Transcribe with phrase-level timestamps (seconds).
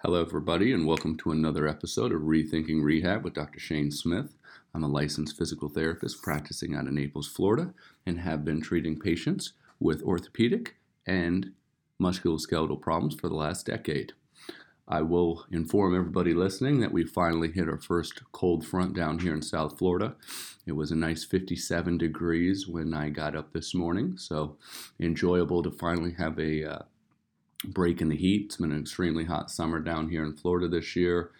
[0.00, 3.58] Hello, everybody, and welcome to another episode of Rethinking Rehab with Dr.
[3.58, 4.36] Shane Smith.
[4.74, 7.72] I'm a licensed physical therapist practicing out of Naples, Florida,
[8.04, 11.52] and have been treating patients with orthopedic and
[12.00, 14.12] musculoskeletal problems for the last decade.
[14.86, 19.32] I will inform everybody listening that we finally hit our first cold front down here
[19.32, 20.14] in South Florida.
[20.66, 24.58] It was a nice 57 degrees when I got up this morning, so
[25.00, 26.78] enjoyable to finally have a uh,
[27.64, 28.46] break in the heat.
[28.46, 31.30] It's been an extremely hot summer down here in Florida this year.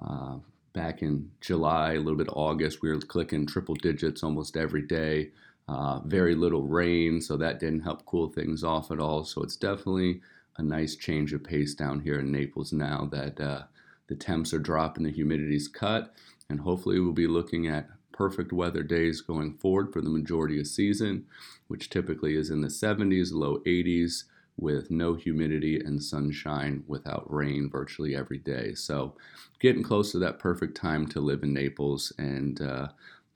[0.00, 0.36] Uh,
[0.72, 4.82] back in July, a little bit of August, we were clicking triple digits almost every
[4.82, 5.30] day.
[5.68, 9.24] Uh, very little rain, so that didn't help cool things off at all.
[9.24, 10.20] So it's definitely
[10.56, 13.62] a nice change of pace down here in Naples now that uh,
[14.08, 16.14] the temps are dropping, the humidity's cut,
[16.48, 20.66] and hopefully we'll be looking at perfect weather days going forward for the majority of
[20.66, 21.24] season,
[21.68, 24.24] which typically is in the 70s, low 80s
[24.56, 28.74] with no humidity and sunshine without rain virtually every day.
[28.74, 29.14] So,
[29.60, 32.88] getting close to that perfect time to live in Naples, and uh,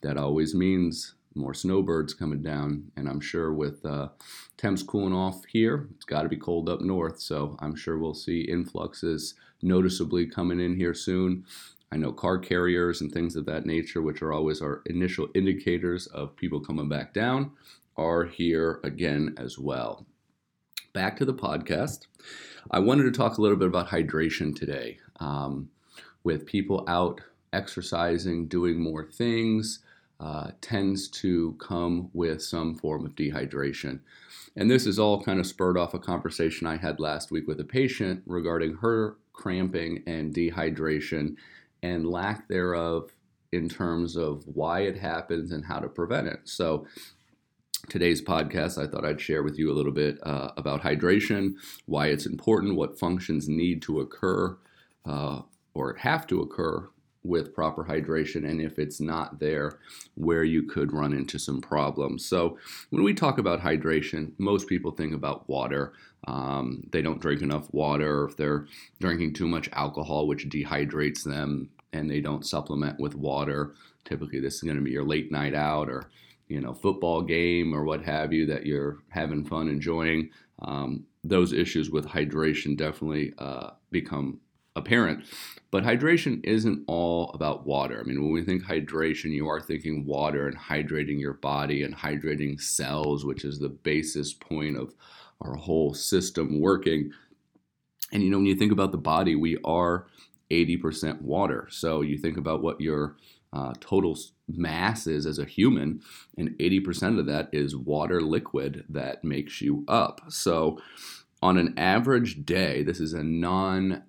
[0.03, 2.91] that always means more snowbirds coming down.
[2.97, 4.09] And I'm sure with uh,
[4.57, 7.21] temps cooling off here, it's got to be cold up north.
[7.21, 11.45] So, I'm sure we'll see influxes noticeably coming in here soon.
[11.93, 16.09] I know car carriers and things of that nature, which are always our initial indicators
[16.09, 17.53] of people coming back down,
[17.97, 20.05] are here again as well
[20.97, 22.07] back to the podcast.
[22.71, 24.97] I wanted to talk a little bit about hydration today.
[25.21, 25.69] Um,
[26.25, 27.21] with people out
[27.53, 29.81] exercising, doing more things,
[30.21, 34.01] uh, tends to come with some form of dehydration.
[34.57, 37.61] And this is all kind of spurred off a conversation I had last week with
[37.61, 41.37] a patient regarding her cramping and dehydration
[41.83, 43.13] and lack thereof
[43.53, 46.41] in terms of why it happens and how to prevent it.
[46.45, 46.87] So,
[47.89, 51.55] today's podcast, I thought I'd share with you a little bit uh, about hydration,
[51.87, 54.57] why it's important, what functions need to occur
[55.05, 55.43] uh,
[55.75, 56.89] or have to occur
[57.23, 59.79] with proper hydration, and if it's not there,
[60.15, 62.25] where you could run into some problems.
[62.25, 62.59] So,
[62.91, 65.93] when we talk about hydration, most people think about water.
[66.29, 68.67] Um, they don't drink enough water, if they're
[69.01, 73.75] drinking too much alcohol, which dehydrates them, and they don't supplement with water.
[74.05, 76.09] Typically, this is going to be your late night out or
[76.49, 80.31] you know football game or what have you that you're having fun enjoying
[80.63, 84.41] um, those issues with hydration definitely uh, become
[84.75, 85.25] apparent.
[85.71, 88.01] But hydration isn't all about water.
[88.01, 91.97] I mean when we think hydration you are thinking water and hydrating your body and
[91.97, 94.95] hydrating cells which is the basis point of
[95.41, 97.13] our whole system working.
[98.13, 100.07] And you know when you think about the body we are
[100.51, 101.67] 80% water.
[101.71, 103.17] So you think about what your
[103.57, 106.03] uh, total mass is as a human,
[106.37, 110.21] and 80% of that is water liquid that makes you up.
[110.29, 110.79] So,
[111.41, 114.03] on an average day, this is a non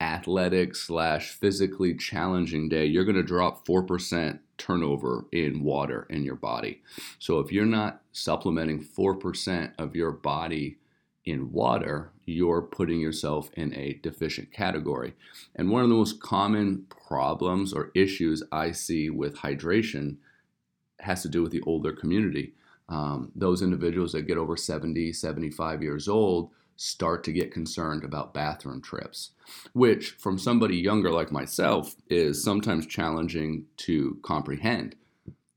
[0.00, 6.36] athletic slash physically challenging day, you're going to drop 4% turnover in water in your
[6.36, 6.82] body.
[7.20, 10.78] So, if you're not supplementing 4% of your body
[11.24, 15.14] in water, you're putting yourself in a deficient category.
[15.56, 20.16] And one of the most common problems or issues I see with hydration
[21.00, 22.54] has to do with the older community.
[22.88, 28.34] Um, those individuals that get over 70, 75 years old start to get concerned about
[28.34, 29.30] bathroom trips,
[29.72, 34.96] which, from somebody younger like myself, is sometimes challenging to comprehend.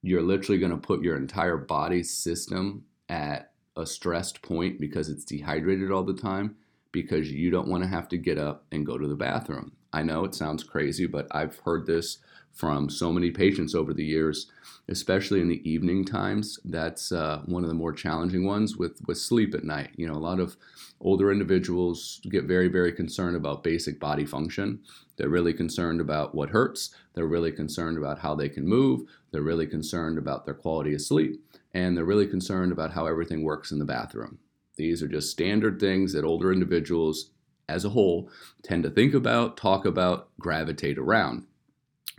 [0.03, 3.46] You're literally going to put your entire body system at
[3.77, 6.55] a stressed point because it's dehydrated all the time
[6.91, 9.71] because you don't want to have to get up and go to the bathroom.
[9.93, 12.17] I know it sounds crazy, but I've heard this
[12.53, 14.51] from so many patients over the years,
[14.89, 16.59] especially in the evening times.
[16.65, 19.91] That's uh, one of the more challenging ones with, with sleep at night.
[19.95, 20.57] You know, a lot of
[20.99, 24.79] older individuals get very, very concerned about basic body function.
[25.17, 26.95] They're really concerned about what hurts.
[27.13, 29.01] They're really concerned about how they can move.
[29.31, 31.39] They're really concerned about their quality of sleep
[31.73, 34.39] and they're really concerned about how everything works in the bathroom.
[34.75, 37.31] These are just standard things that older individuals
[37.67, 38.29] as a whole
[38.63, 41.45] tend to think about, talk about, gravitate around.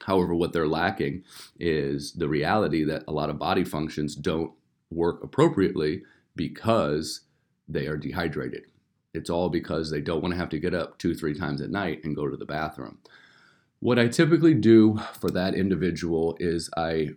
[0.05, 1.25] However, what they're lacking
[1.59, 4.53] is the reality that a lot of body functions don't
[4.91, 6.03] work appropriately
[6.37, 7.23] because
[7.69, 8.63] they are dehydrated.
[9.15, 11.71] It's all because they don't want to have to get up two, three times at
[11.71, 12.99] night and go to the bathroom.
[13.81, 17.11] What I typically do for that individual is I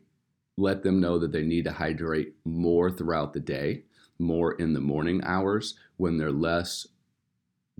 [0.57, 3.83] let them know that they need to hydrate more throughout the day,
[4.19, 6.87] more in the morning hours when they're less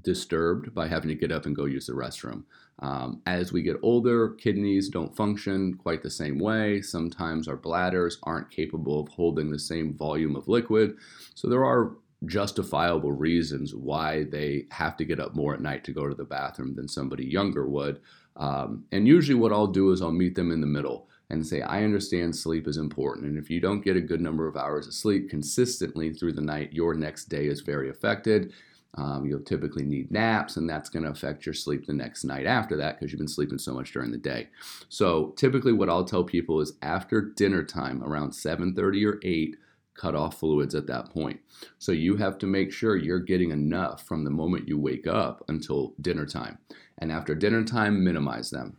[0.01, 2.43] disturbed by having to get up and go use the restroom.
[2.79, 6.81] Um, as we get older, kidneys don't function quite the same way.
[6.81, 10.95] Sometimes our bladders aren't capable of holding the same volume of liquid.
[11.35, 11.91] So there are
[12.25, 16.23] justifiable reasons why they have to get up more at night to go to the
[16.23, 17.99] bathroom than somebody younger would.
[18.35, 21.61] Um, and usually, what I'll do is I'll meet them in the middle and say,
[21.61, 23.25] I understand sleep is important.
[23.25, 26.41] And if you don't get a good number of hours of sleep consistently through the
[26.41, 28.51] night, your next day is very affected.
[28.95, 32.45] Um, you'll typically need naps, and that's going to affect your sleep the next night
[32.45, 34.49] after that because you've been sleeping so much during the day.
[34.89, 39.55] So typically, what I'll tell people is after dinner time, around 7:30 or 8,
[39.95, 41.39] cut off fluids at that point.
[41.79, 45.45] So you have to make sure you're getting enough from the moment you wake up
[45.47, 46.57] until dinner time.
[46.97, 48.75] And after dinner time, minimize them.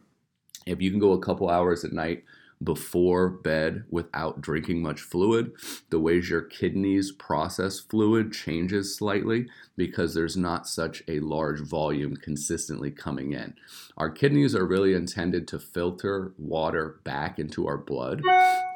[0.66, 2.24] If you can go a couple hours at night
[2.62, 5.52] before bed without drinking much fluid,
[5.90, 12.16] the ways your kidneys process fluid changes slightly because there's not such a large volume
[12.16, 13.54] consistently coming in.
[13.96, 18.22] Our kidneys are really intended to filter water back into our blood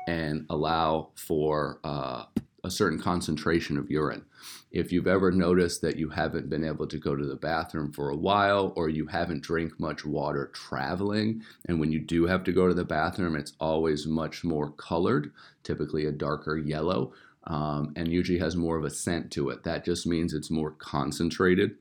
[0.09, 2.25] and allow for uh,
[2.67, 4.25] a certain concentration of urine.
[4.73, 8.11] If you've ever noticed that you haven't been able to go to the bathroom for
[8.11, 12.53] a while or you haven't drank much water traveling, and when you do have to
[12.53, 15.33] go to the bathroom, it's always much more colored,
[15.63, 17.13] typically a darker yellow,
[17.45, 19.63] um, and usually has more of a scent to it.
[19.63, 21.77] That just means it's more concentrated.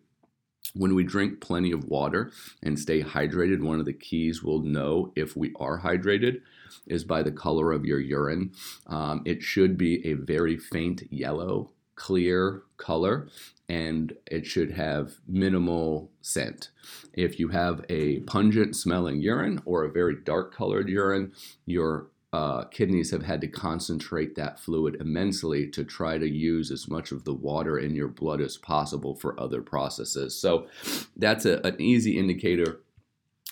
[0.75, 2.31] When we drink plenty of water
[2.61, 6.41] and stay hydrated, one of the keys we'll know if we are hydrated
[6.88, 8.51] is by the color of your urine.
[8.88, 13.27] Um, it should be a very faint yellow, clear color,
[13.67, 16.69] and it should have minimal scent.
[17.13, 21.31] If you have a pungent smelling urine or a very dark colored urine,
[21.65, 26.89] your uh, kidneys have had to concentrate that fluid immensely to try to use as
[26.89, 30.35] much of the water in your blood as possible for other processes.
[30.35, 30.67] So
[31.15, 32.81] that's a, an easy indicator.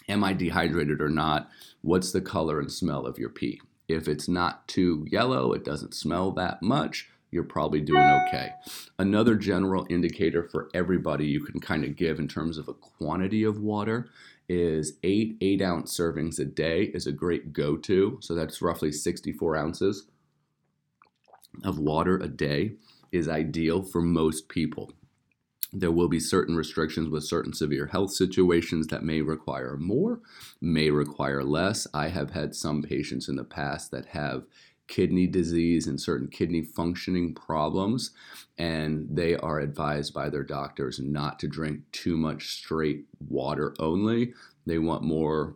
[0.10, 1.50] Am I dehydrated or not?
[1.84, 3.62] what's the color and smell of your pee?
[3.88, 8.52] If it's not too yellow, it doesn't smell that much, you're probably doing okay.
[8.98, 13.44] Another general indicator for everybody you can kind of give in terms of a quantity
[13.44, 14.10] of water
[14.48, 18.18] is eight eight ounce servings a day is a great go to.
[18.22, 20.08] So that's roughly 64 ounces
[21.64, 22.74] of water a day
[23.12, 24.94] is ideal for most people.
[25.76, 30.20] There will be certain restrictions with certain severe health situations that may require more,
[30.62, 31.88] may require less.
[31.94, 34.44] I have had some patients in the past that have
[34.88, 38.12] kidney disease and certain kidney functioning problems,
[38.58, 44.34] and they are advised by their doctors not to drink too much straight water only.
[44.68, 45.56] They want more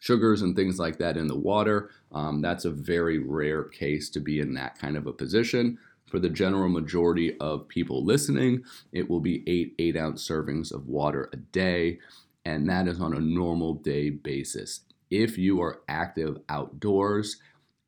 [0.00, 1.90] sugars and things like that in the water.
[2.10, 5.78] Um, that's a very rare case to be in that kind of a position.
[6.12, 10.86] For the general majority of people listening, it will be eight eight ounce servings of
[10.86, 12.00] water a day,
[12.44, 14.80] and that is on a normal day basis.
[15.10, 17.38] If you are active outdoors,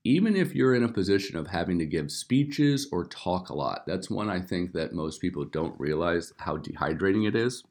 [0.04, 3.84] even if you're in a position of having to give speeches or talk a lot,
[3.86, 7.62] that's one I think that most people don't realize how dehydrating it is.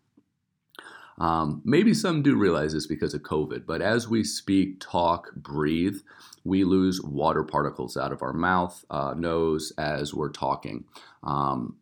[1.18, 5.98] Um, maybe some do realize this because of COVID, but as we speak, talk, breathe,
[6.44, 10.86] we lose water particles out of our mouth, uh, nose as we're talking.
[11.24, 11.78] Um,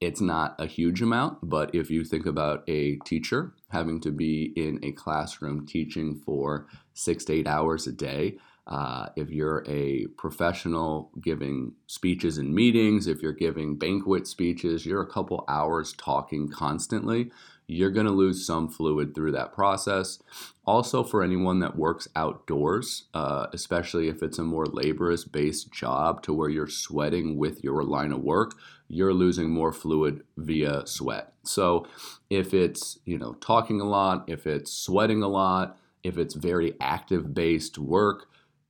[0.00, 4.52] it's not a huge amount, but if you think about a teacher having to be
[4.56, 8.36] in a classroom teaching for six to eight hours a day,
[8.66, 15.02] uh, if you're a professional giving speeches in meetings, if you're giving banquet speeches, you're
[15.02, 17.30] a couple hours talking constantly
[17.68, 20.22] you're going to lose some fluid through that process.
[20.64, 26.22] Also, for anyone that works outdoors, uh, especially if it's a more laborious based job
[26.22, 28.54] to where you're sweating with your line of work,
[28.88, 31.32] you're losing more fluid via sweat.
[31.42, 31.86] So,
[32.30, 36.74] if it's, you know, talking a lot, if it's sweating a lot, if it's very
[36.80, 38.28] active based work,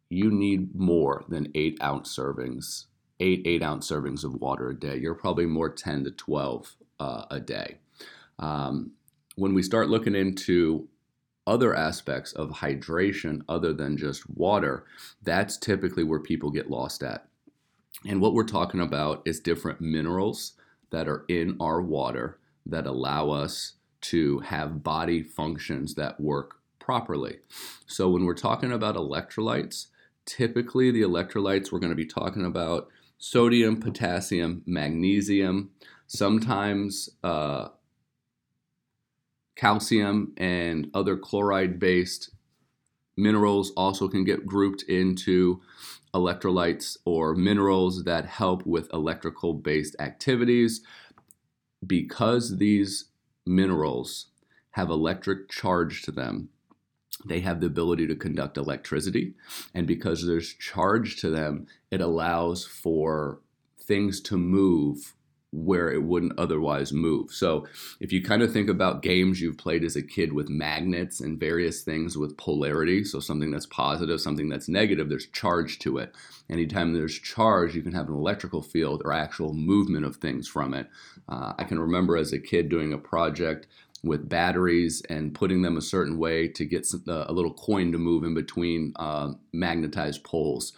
[0.08, 2.84] you need more than eight ounce servings,
[3.20, 4.96] eight eight ounce servings of water a day.
[4.96, 7.78] You're probably more 10 to 12 uh, a day.
[8.38, 8.92] Um,
[9.36, 10.88] when we start looking into
[11.46, 14.84] other aspects of hydration other than just water,
[15.22, 17.28] that's typically where people get lost at.
[18.04, 20.54] And what we're talking about is different minerals
[20.90, 27.38] that are in our water that allow us to have body functions that work properly.
[27.86, 29.86] So when we're talking about electrolytes,
[30.26, 35.70] typically the electrolytes we're going to be talking about sodium, potassium, magnesium,
[36.06, 37.68] sometimes uh,
[39.56, 42.30] calcium and other chloride based
[43.16, 45.60] minerals also can get grouped into
[46.14, 50.82] electrolytes or minerals that help with electrical based activities.
[51.86, 53.06] Because these
[53.44, 54.26] minerals
[54.70, 56.48] have electric charge to them,
[57.24, 59.34] they have the ability to conduct electricity.
[59.74, 63.40] And because there's charge to them, it allows for
[63.78, 65.14] things to move
[65.52, 67.30] where it wouldn't otherwise move.
[67.30, 67.66] So,
[68.00, 71.40] if you kind of think about games you've played as a kid with magnets and
[71.40, 76.14] various things with polarity, so something that's positive, something that's negative, there's charge to it.
[76.50, 80.74] Anytime there's charge, you can have an electrical field or actual movement of things from
[80.74, 80.88] it.
[81.28, 83.66] Uh, I can remember as a kid doing a project
[84.06, 87.98] with batteries and putting them a certain way to get uh, a little coin to
[87.98, 90.72] move in between uh, magnetized poles.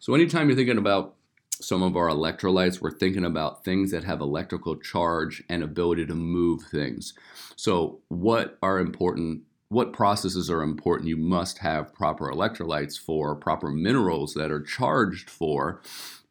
[0.00, 1.14] So, anytime you're thinking about
[1.60, 6.14] some of our electrolytes, we're thinking about things that have electrical charge and ability to
[6.14, 7.14] move things.
[7.56, 9.42] So, what are important?
[9.68, 11.08] What processes are important?
[11.08, 15.80] You must have proper electrolytes for, proper minerals that are charged for.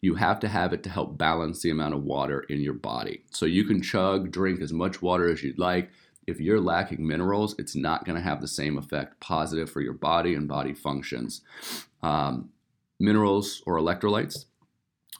[0.01, 3.23] You have to have it to help balance the amount of water in your body.
[3.31, 5.89] So, you can chug, drink as much water as you'd like.
[6.27, 9.93] If you're lacking minerals, it's not going to have the same effect positive for your
[9.93, 11.41] body and body functions.
[12.01, 12.49] Um,
[12.99, 14.45] minerals or electrolytes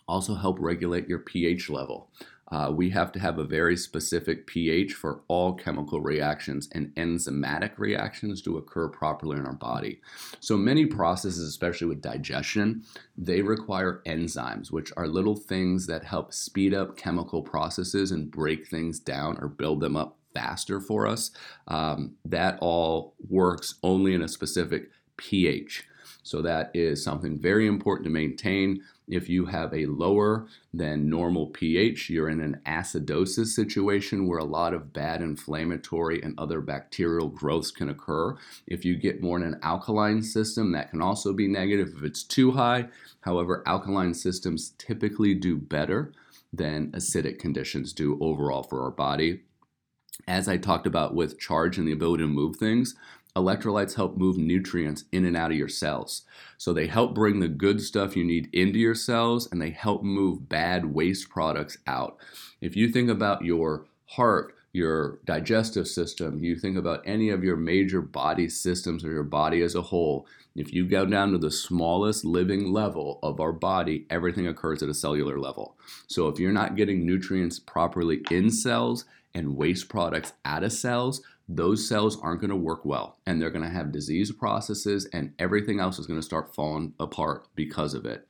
[0.07, 2.09] also help regulate your pH level.
[2.51, 7.79] Uh, we have to have a very specific pH for all chemical reactions and enzymatic
[7.79, 9.99] reactions to occur properly in our body.
[10.39, 12.83] So many processes, especially with digestion,
[13.17, 18.67] they require enzymes, which are little things that help speed up chemical processes and break
[18.67, 21.31] things down or build them up faster for us.
[21.67, 25.85] Um, that all works only in a specific pH.
[26.23, 28.81] So that is something very important to maintain.
[29.09, 34.45] If you have a lower than normal pH, you're in an acidosis situation where a
[34.45, 38.37] lot of bad inflammatory and other bacterial growths can occur.
[38.65, 42.23] If you get more in an alkaline system, that can also be negative if it's
[42.23, 42.87] too high.
[43.21, 46.13] However, alkaline systems typically do better
[46.53, 49.41] than acidic conditions do overall for our body.
[50.27, 52.95] As I talked about with charge and the ability to move things,
[53.35, 56.21] electrolytes help move nutrients in and out of your cells.
[56.57, 60.03] So they help bring the good stuff you need into your cells and they help
[60.03, 62.17] move bad waste products out.
[62.61, 67.57] If you think about your heart, your digestive system, you think about any of your
[67.57, 71.51] major body systems or your body as a whole, if you go down to the
[71.51, 75.75] smallest living level of our body, everything occurs at a cellular level.
[76.07, 81.21] So if you're not getting nutrients properly in cells and waste products out of cells,
[81.49, 85.33] those cells aren't going to work well and they're going to have disease processes and
[85.37, 88.25] everything else is going to start falling apart because of it.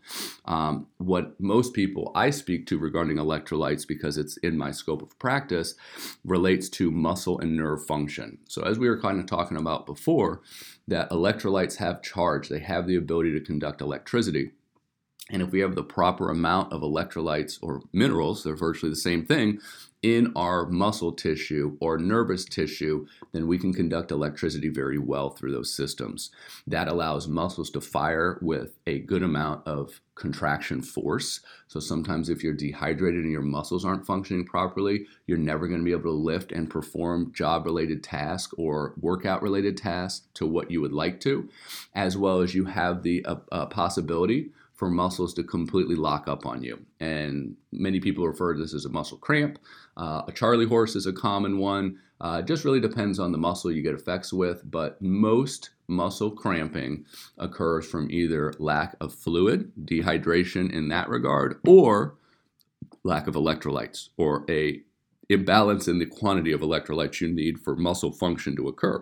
[0.45, 5.17] Um, what most people I speak to regarding electrolytes, because it's in my scope of
[5.19, 5.75] practice,
[6.25, 8.39] relates to muscle and nerve function.
[8.47, 10.41] So, as we were kind of talking about before,
[10.87, 14.51] that electrolytes have charge, they have the ability to conduct electricity.
[15.33, 19.25] And if we have the proper amount of electrolytes or minerals, they're virtually the same
[19.25, 19.59] thing,
[20.03, 25.53] in our muscle tissue or nervous tissue, then we can conduct electricity very well through
[25.53, 26.29] those systems.
[26.67, 31.39] That allows muscles to fire with a good amount of contraction force.
[31.67, 35.85] So sometimes if you're dehydrated and your muscles aren't functioning properly, you're never going to
[35.85, 40.69] be able to lift and perform job related tasks or workout related tasks to what
[40.69, 41.49] you would like to,
[41.95, 44.51] as well as you have the uh, uh, possibility
[44.83, 46.77] for muscles to completely lock up on you.
[46.99, 49.57] And many people refer to this as a muscle cramp.
[49.95, 51.99] Uh, a Charlie horse is a common one.
[52.19, 57.05] Uh, just really depends on the muscle you get effects with, but most muscle cramping
[57.37, 62.17] occurs from either lack of fluid, dehydration in that regard, or
[63.05, 64.81] lack of electrolytes, or a
[65.29, 69.01] imbalance in the quantity of electrolytes you need for muscle function to occur.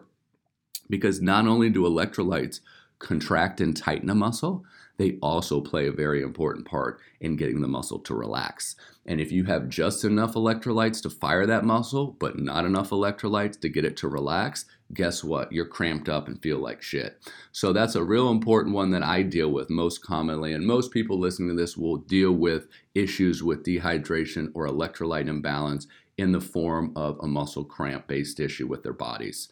[0.92, 2.60] Because not only do electrolytes
[3.02, 4.64] contract and tighten a muscle,
[4.98, 8.76] they also play a very important part in getting the muscle to relax.
[9.06, 13.60] And if you have just enough electrolytes to fire that muscle, but not enough electrolytes
[13.62, 15.52] to get it to relax, guess what?
[15.52, 17.18] You're cramped up and feel like shit.
[17.52, 20.54] So that's a real important one that I deal with most commonly.
[20.54, 25.88] And most people listening to this will deal with issues with dehydration or electrolyte imbalance
[26.18, 29.50] in the form of a muscle cramp based issue with their bodies.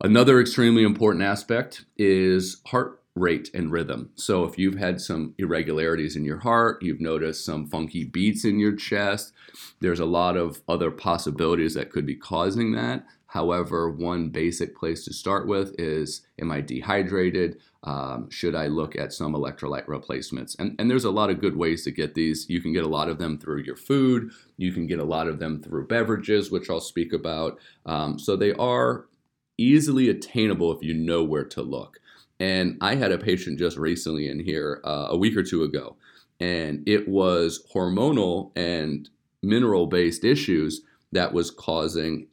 [0.00, 4.10] Another extremely important aspect is heart rate and rhythm.
[4.14, 8.60] So if you've had some irregularities in your heart, you've noticed some funky beats in
[8.60, 9.32] your chest,
[9.80, 13.04] there's a lot of other possibilities that could be causing that.
[13.26, 17.58] However, one basic place to start with is Am I dehydrated?
[17.82, 20.54] Um, should I look at some electrolyte replacements?
[20.60, 22.48] And, and there's a lot of good ways to get these.
[22.48, 25.26] You can get a lot of them through your food, you can get a lot
[25.26, 27.58] of them through beverages, which I'll speak about.
[27.84, 29.06] Um, so they are
[29.58, 32.00] easily attainable if you know where to look.
[32.40, 35.96] And I had a patient just recently in here uh, a week or two ago,
[36.38, 39.10] and it was hormonal and
[39.42, 42.28] mineral based issues that was causing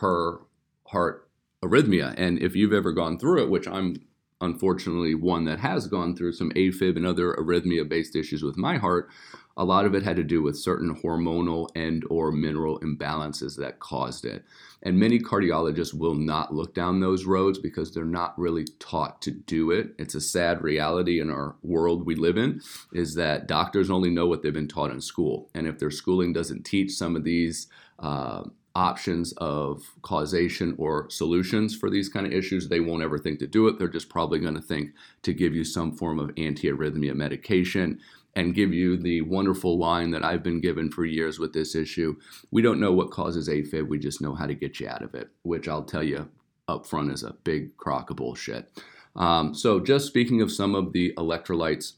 [0.00, 0.40] her
[0.86, 1.28] heart
[1.62, 2.14] arrhythmia.
[2.16, 3.96] And if you've ever gone through it, which I'm
[4.40, 8.78] unfortunately one that has gone through some AFib and other arrhythmia based issues with my
[8.78, 9.10] heart,
[9.56, 13.80] a lot of it had to do with certain hormonal and or mineral imbalances that
[13.80, 14.44] caused it.
[14.82, 19.30] And many cardiologists will not look down those roads because they're not really taught to
[19.30, 19.94] do it.
[19.98, 24.26] It's a sad reality in our world we live in is that doctors only know
[24.26, 25.50] what they've been taught in school.
[25.54, 27.66] And if their schooling doesn't teach some of these
[27.98, 33.38] uh, options of causation or solutions for these kind of issues, they won't ever think
[33.40, 33.78] to do it.
[33.78, 34.92] They're just probably going to think
[35.22, 38.00] to give you some form of antiarrhythmia medication
[38.36, 42.16] and give you the wonderful line that I've been given for years with this issue.
[42.50, 45.14] We don't know what causes AFib, we just know how to get you out of
[45.14, 46.28] it, which I'll tell you
[46.68, 48.70] up front is a big crock of bullshit.
[49.16, 51.94] Um, so, just speaking of some of the electrolytes,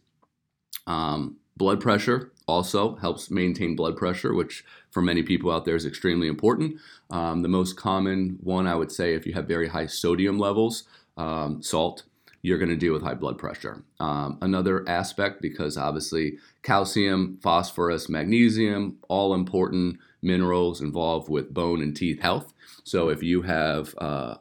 [0.86, 5.86] um, blood pressure also helps maintain blood pressure, which for many people out there is
[5.86, 6.76] extremely important.
[7.10, 10.84] Um, the most common one, I would say, if you have very high sodium levels,
[11.16, 12.04] um, salt
[12.42, 13.84] you're going to deal with high blood pressure.
[14.00, 21.96] Um, another aspect, because obviously calcium, phosphorus, magnesium, all important minerals involved with bone and
[21.96, 22.52] teeth health.
[22.84, 24.34] So if you have, uh,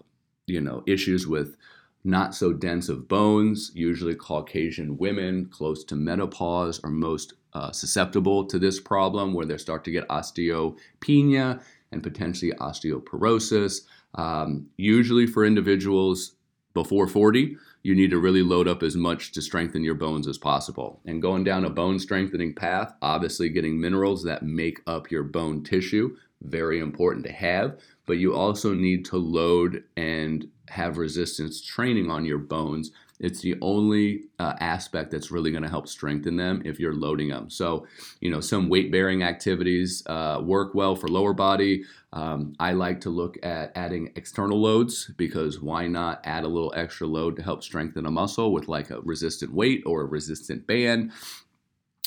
[0.48, 1.56] you know, issues with
[2.04, 8.46] not so dense of bones, usually Caucasian women close to menopause are most uh, susceptible
[8.46, 13.82] to this problem where they start to get osteopenia and potentially osteoporosis.
[14.16, 16.34] Um, usually for individuals
[16.74, 20.38] before 40, you need to really load up as much to strengthen your bones as
[20.38, 21.02] possible.
[21.06, 25.64] And going down a bone strengthening path, obviously getting minerals that make up your bone
[25.64, 32.10] tissue, very important to have, but you also need to load and have resistance training
[32.10, 36.62] on your bones it's the only uh, aspect that's really going to help strengthen them
[36.66, 37.50] if you're loading them.
[37.50, 37.86] So,
[38.20, 41.84] you know, some weight bearing activities uh, work well for lower body.
[42.14, 46.74] Um, I like to look at adding external loads because why not add a little
[46.76, 50.68] extra load to help strengthen a muscle with like a resistant weight or a resistant
[50.68, 51.12] band?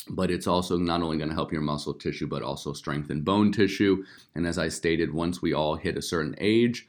[0.07, 3.51] but it's also not only going to help your muscle tissue but also strengthen bone
[3.51, 4.03] tissue
[4.35, 6.87] and as i stated once we all hit a certain age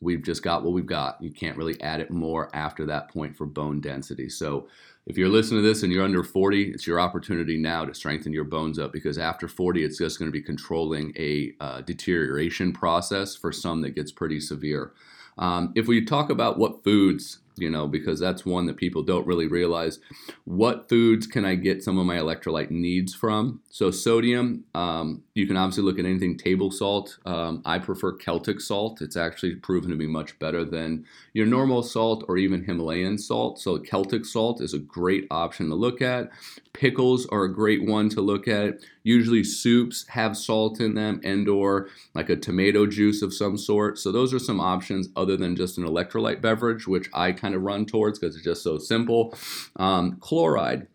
[0.00, 1.20] we've just got what we've got.
[1.22, 4.28] You can't really add it more after that point for bone density.
[4.28, 4.68] So
[5.06, 8.32] if you're listening to this and you're under 40, it's your opportunity now to strengthen
[8.32, 12.72] your bones up because after 40, it's just going to be controlling a uh, deterioration
[12.72, 14.92] process for some that gets pretty severe.
[15.38, 19.26] Um, if we talk about what foods you know, because that's one that people don't
[19.26, 19.98] really realize.
[20.44, 23.60] What foods can I get some of my electrolyte needs from?
[23.70, 27.18] So, sodium, um, you can obviously look at anything table salt.
[27.24, 29.00] Um, I prefer Celtic salt.
[29.00, 33.58] It's actually proven to be much better than your normal salt or even Himalayan salt.
[33.58, 36.30] So, Celtic salt is a great option to look at.
[36.74, 38.80] Pickles are a great one to look at.
[39.02, 43.98] Usually, soups have salt in them and or like a tomato juice of some sort.
[43.98, 47.62] So, those are some options other than just an electrolyte beverage, which I kind of
[47.62, 49.36] run towards because it's just so simple.
[49.76, 50.86] Um, chloride.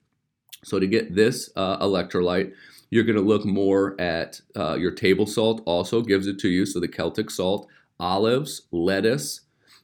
[0.64, 2.54] So to get this uh, electrolyte,
[2.90, 6.66] you're going to look more at uh, your table salt, also gives it to you.
[6.66, 7.68] So the Celtic salt,
[8.00, 9.42] olives, lettuce,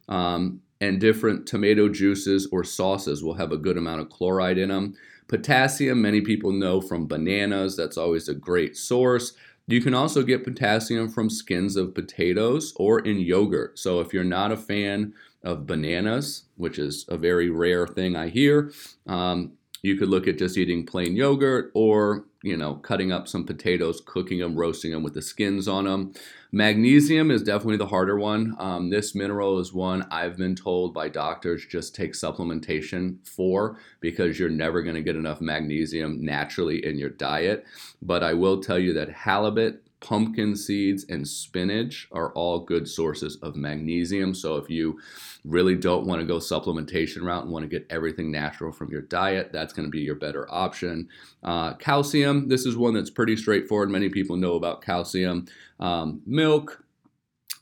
[0.09, 4.69] um, and different tomato juices or sauces will have a good amount of chloride in
[4.69, 4.95] them.
[5.27, 9.33] Potassium, many people know from bananas, that's always a great source.
[9.67, 13.77] You can also get potassium from skins of potatoes or in yogurt.
[13.77, 15.13] So if you're not a fan
[15.47, 18.73] of bananas, which is a very rare thing I hear.
[19.07, 23.45] Um, you could look at just eating plain yogurt or, you know, cutting up some
[23.45, 26.13] potatoes, cooking them, roasting them with the skins on them.
[26.51, 28.55] Magnesium is definitely the harder one.
[28.59, 34.37] Um, this mineral is one I've been told by doctors just take supplementation for because
[34.37, 37.65] you're never going to get enough magnesium naturally in your diet.
[38.01, 43.37] But I will tell you that halibut pumpkin seeds and spinach are all good sources
[43.37, 44.33] of magnesium.
[44.33, 44.99] So if you
[45.43, 49.01] really don't want to go supplementation route and want to get everything natural from your
[49.01, 51.09] diet, that's going to be your better option.
[51.43, 53.89] Uh, calcium, this is one that's pretty straightforward.
[53.89, 55.47] Many people know about calcium.
[55.79, 56.83] Um, milk,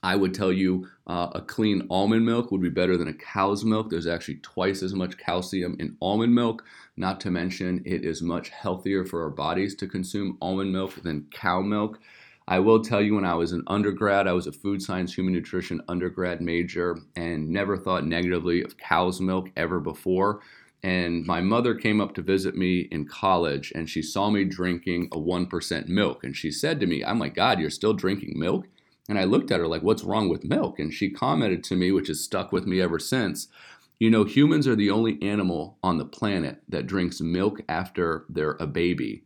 [0.04, 3.66] I would tell you uh, a clean almond milk would be better than a cow's
[3.66, 3.90] milk.
[3.90, 6.64] There's actually twice as much calcium in almond milk.
[6.96, 11.28] Not to mention, it is much healthier for our bodies to consume almond milk than
[11.32, 12.00] cow milk.
[12.48, 15.34] I will tell you, when I was an undergrad, I was a food science, human
[15.34, 20.42] nutrition undergrad major and never thought negatively of cow's milk ever before.
[20.84, 25.10] And my mother came up to visit me in college and she saw me drinking
[25.12, 26.24] a 1% milk.
[26.24, 28.68] And she said to me, Oh my God, you're still drinking milk?
[29.10, 30.78] And I looked at her like, What's wrong with milk?
[30.78, 33.48] And she commented to me, which has stuck with me ever since.
[33.98, 38.58] You know, humans are the only animal on the planet that drinks milk after they're
[38.60, 39.24] a baby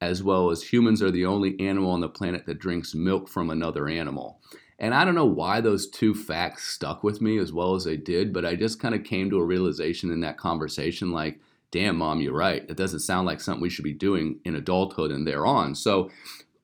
[0.00, 3.50] as well as humans are the only animal on the planet that drinks milk from
[3.50, 4.40] another animal.
[4.78, 7.96] And I don't know why those two facts stuck with me as well as they
[7.96, 11.96] did, but I just kind of came to a realization in that conversation like, damn,
[11.96, 12.64] mom, you're right.
[12.68, 15.74] It doesn't sound like something we should be doing in adulthood and thereon.
[15.74, 16.10] So,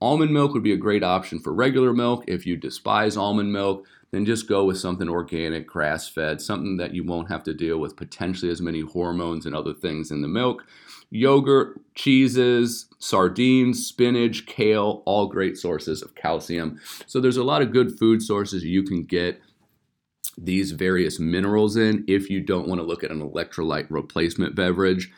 [0.00, 2.24] almond milk would be a great option for regular milk.
[2.26, 6.94] If you despise almond milk, then just go with something organic, grass fed, something that
[6.94, 10.28] you won't have to deal with potentially as many hormones and other things in the
[10.28, 10.66] milk.
[11.12, 16.81] Yogurt, cheeses, sardines, spinach, kale, all great sources of calcium.
[17.07, 19.38] So there's a lot of good food sources you can get
[20.38, 25.11] these various minerals in if you don't want to look at an electrolyte replacement beverage.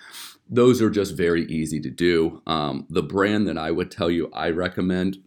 [0.50, 2.42] Those are just very easy to do.
[2.44, 5.18] Um, the brand that I would tell you I recommend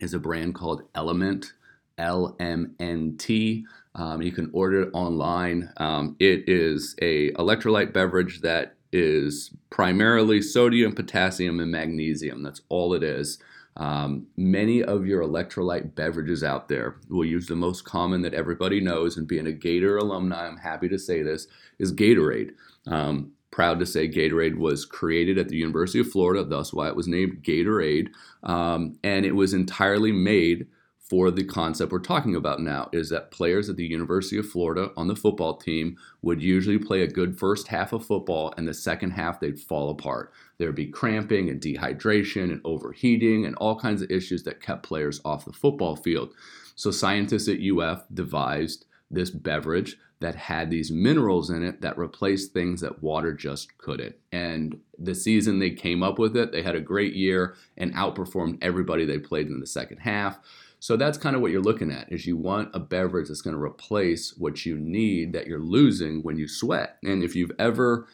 [0.00, 1.52] is a brand called Element,
[1.98, 3.64] LMNT.
[3.94, 5.70] Um, you can order it online.
[5.76, 12.44] Um, it is a electrolyte beverage that is primarily sodium, potassium, and magnesium.
[12.44, 13.38] That's all it is.
[13.76, 18.80] Um, many of your electrolyte beverages out there will use the most common that everybody
[18.80, 21.48] knows, and being a Gator alumni, I'm happy to say this,
[21.80, 22.52] is Gatorade.
[22.86, 26.94] Um, proud to say Gatorade was created at the University of Florida, thus why it
[26.94, 28.10] was named Gatorade,
[28.44, 30.68] um, and it was entirely made
[31.14, 34.90] for the concept we're talking about now is that players at the University of Florida
[34.96, 38.74] on the football team would usually play a good first half of football and the
[38.74, 40.32] second half they'd fall apart.
[40.58, 45.20] There'd be cramping and dehydration and overheating and all kinds of issues that kept players
[45.24, 46.34] off the football field.
[46.74, 52.52] So scientists at UF devised this beverage that had these minerals in it that replaced
[52.52, 54.16] things that water just couldn't.
[54.32, 58.58] And the season they came up with it, they had a great year and outperformed
[58.62, 60.40] everybody they played in the second half.
[60.84, 63.56] So that's kind of what you're looking at is you want a beverage that's going
[63.56, 66.98] to replace what you need that you're losing when you sweat.
[67.02, 68.06] And if you've ever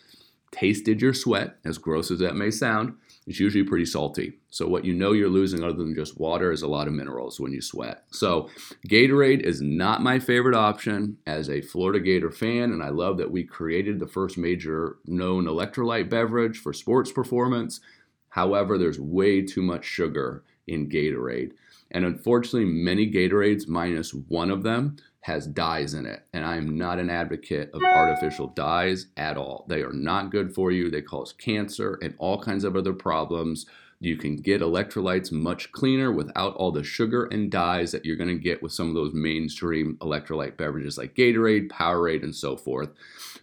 [0.53, 2.95] tasted your sweat, as gross as that may sound,
[3.27, 4.35] it's usually pretty salty.
[4.51, 7.41] So what you know you're losing other than just water is a lot of minerals
[7.41, 8.05] when you sweat.
[8.13, 8.49] So
[8.87, 13.33] Gatorade is not my favorite option as a Florida Gator fan and I love that
[13.33, 17.81] we created the first major known electrolyte beverage for sports performance.
[18.29, 21.51] However, there's way too much sugar in Gatorade.
[21.91, 26.23] And unfortunately, many Gatorades, minus one of them, has dyes in it.
[26.33, 29.67] And I am not an advocate of artificial dyes at all.
[29.69, 30.91] They are not good for you.
[30.91, 33.67] They cause cancer and all kinds of other problems.
[34.03, 38.35] You can get electrolytes much cleaner without all the sugar and dyes that you're going
[38.35, 42.89] to get with some of those mainstream electrolyte beverages like Gatorade, Powerade, and so forth.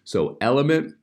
[0.03, 0.95] So, Element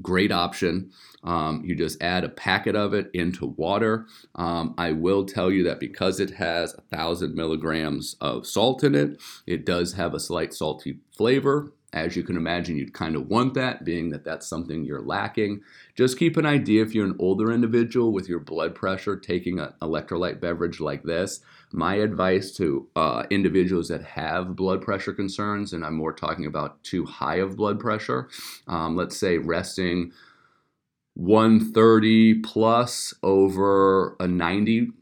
[0.00, 0.90] great option.
[1.22, 4.06] Um, you just add a packet of it into water.
[4.34, 8.94] Um, I will tell you that because it has a thousand milligrams of salt in
[8.94, 11.72] it, it does have a slight salty flavor.
[11.94, 15.60] As you can imagine, you'd kind of want that, being that that's something you're lacking.
[15.94, 19.72] Just keep an idea if you're an older individual with your blood pressure taking an
[19.80, 21.40] electrolyte beverage like this.
[21.74, 26.80] My advice to uh, individuals that have blood pressure concerns, and I'm more talking about
[26.84, 28.28] too high of blood pressure,
[28.68, 30.12] um, let's say resting
[31.14, 34.92] 130 plus over a 90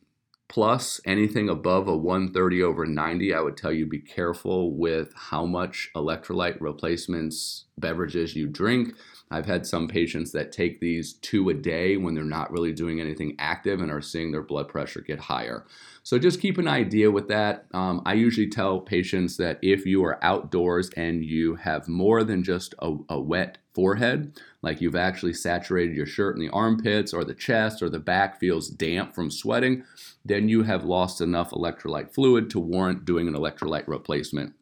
[0.48, 5.46] plus anything above a 130 over 90 i would tell you be careful with how
[5.46, 8.94] much electrolyte replacements beverages you drink
[9.32, 13.00] i've had some patients that take these two a day when they're not really doing
[13.00, 15.66] anything active and are seeing their blood pressure get higher
[16.02, 20.04] so just keep an idea with that um, i usually tell patients that if you
[20.04, 25.32] are outdoors and you have more than just a, a wet forehead, like you've actually
[25.32, 29.30] saturated your shirt in the armpits or the chest or the back feels damp from
[29.30, 29.84] sweating,
[30.24, 34.54] then you have lost enough electrolyte fluid to warrant doing an electrolyte replacement.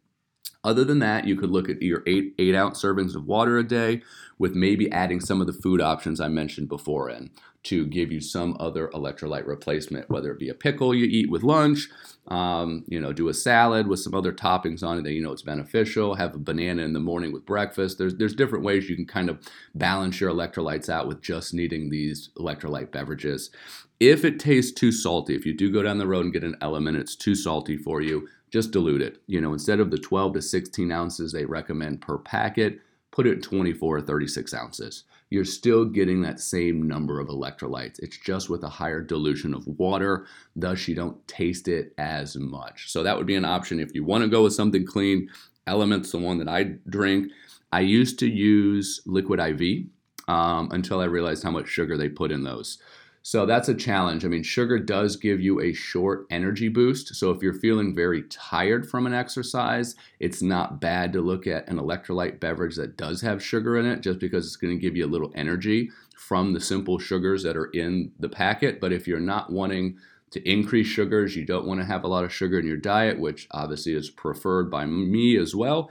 [0.62, 3.64] Other than that, you could look at your eight, eight ounce servings of water a
[3.64, 4.02] day
[4.38, 7.30] with maybe adding some of the food options I mentioned before in
[7.62, 11.42] to give you some other electrolyte replacement, whether it be a pickle you eat with
[11.42, 11.88] lunch,
[12.28, 15.32] um, you know, do a salad with some other toppings on it that you know
[15.32, 16.14] it's beneficial.
[16.14, 17.98] Have a banana in the morning with breakfast.
[17.98, 21.90] There's there's different ways you can kind of balance your electrolytes out with just needing
[21.90, 23.50] these electrolyte beverages.
[23.98, 26.56] If it tastes too salty, if you do go down the road and get an
[26.62, 29.22] element, it's too salty for you, just dilute it.
[29.26, 33.42] You know, instead of the 12 to 16 ounces they recommend per packet, put it
[33.42, 38.00] 24 or 36 ounces you're still getting that same number of electrolytes.
[38.00, 42.90] It's just with a higher dilution of water, thus, you don't taste it as much.
[42.90, 45.30] So, that would be an option if you want to go with something clean.
[45.66, 47.30] Element's the one that I drink.
[47.72, 49.86] I used to use Liquid IV
[50.26, 52.78] um, until I realized how much sugar they put in those.
[53.22, 54.24] So that's a challenge.
[54.24, 57.14] I mean, sugar does give you a short energy boost.
[57.14, 61.68] So if you're feeling very tired from an exercise, it's not bad to look at
[61.68, 64.96] an electrolyte beverage that does have sugar in it just because it's going to give
[64.96, 68.80] you a little energy from the simple sugars that are in the packet.
[68.80, 69.98] But if you're not wanting
[70.30, 71.36] to increase sugars.
[71.36, 74.10] You don't want to have a lot of sugar in your diet, which obviously is
[74.10, 75.90] preferred by me as well.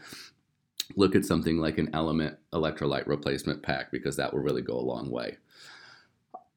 [0.96, 4.82] Look at something like an Element electrolyte replacement pack because that will really go a
[4.82, 5.38] long way.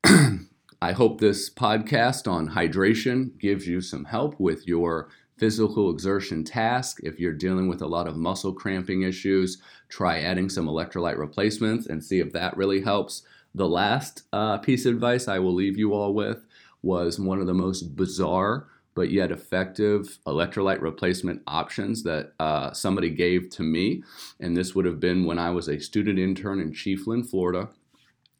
[0.83, 6.99] I hope this podcast on hydration gives you some help with your physical exertion task.
[7.05, 11.87] If you're dealing with a lot of muscle cramping issues, try adding some electrolyte replacements
[11.87, 13.23] and see if that really helps.
[13.55, 16.45] The last uh, piece of advice I will leave you all with
[16.83, 23.09] was one of the most bizarre but yet effective electrolyte replacement options that uh, somebody
[23.09, 24.03] gave to me.
[24.41, 27.69] And this would have been when I was a student intern in Chiefland, Florida.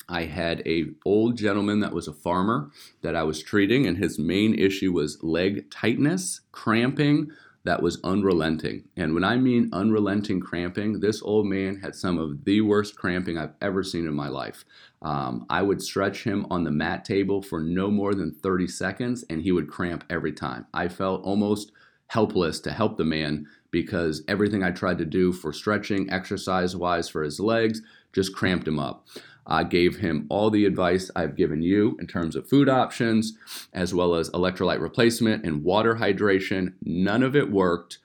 [0.09, 2.71] I had a old gentleman that was a farmer
[3.03, 7.31] that I was treating, and his main issue was leg tightness, cramping
[7.65, 8.89] that was unrelenting.
[8.97, 13.39] And when I mean unrelenting cramping, this old man had some of the worst cramping
[13.39, 14.65] I've ever seen in my life.
[15.01, 19.25] Um, I would stretch him on the mat table for no more than 30 seconds,
[19.31, 20.67] and he would cramp every time.
[20.75, 21.73] I felt almost
[22.09, 27.09] helpless to help the man because everything I tried to do for stretching, exercise wise
[27.09, 27.81] for his legs,
[28.13, 29.07] just cramped him up.
[29.47, 33.37] I gave him all the advice I've given you in terms of food options,
[33.73, 36.75] as well as electrolyte replacement and water hydration.
[36.83, 37.99] None of it worked.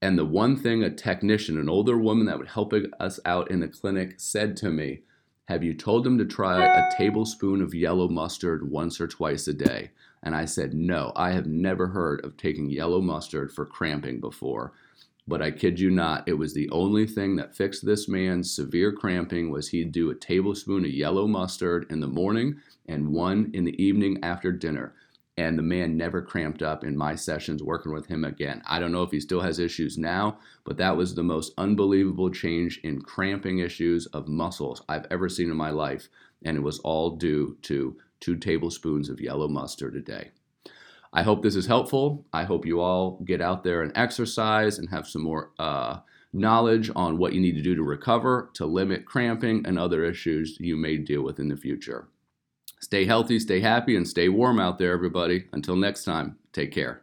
[0.00, 3.60] And the one thing a technician, an older woman that would help us out in
[3.60, 5.02] the clinic, said to me,
[5.46, 9.54] Have you told him to try a tablespoon of yellow mustard once or twice a
[9.54, 9.92] day?
[10.22, 14.72] And I said, No, I have never heard of taking yellow mustard for cramping before.
[15.26, 18.92] But I kid you not, it was the only thing that fixed this man's severe
[18.92, 22.56] cramping was he'd do a tablespoon of yellow mustard in the morning
[22.86, 24.94] and one in the evening after dinner.
[25.38, 28.62] And the man never cramped up in my sessions working with him again.
[28.66, 32.28] I don't know if he still has issues now, but that was the most unbelievable
[32.28, 36.08] change in cramping issues of muscles I've ever seen in my life.
[36.44, 40.32] And it was all due to two tablespoons of yellow mustard a day.
[41.12, 42.24] I hope this is helpful.
[42.32, 45.98] I hope you all get out there and exercise and have some more uh,
[46.32, 50.56] knowledge on what you need to do to recover, to limit cramping, and other issues
[50.58, 52.08] you may deal with in the future.
[52.80, 55.46] Stay healthy, stay happy, and stay warm out there, everybody.
[55.52, 57.02] Until next time, take care.